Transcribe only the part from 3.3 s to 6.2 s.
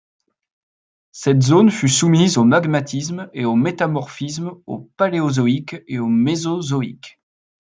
et au métamorphisme au Paléozoïque et au